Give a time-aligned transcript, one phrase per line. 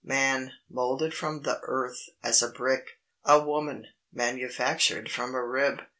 [0.03, 2.97] Man, moulded from the earth, as a brick!
[3.23, 5.83] A Woman, manufactured from a rib!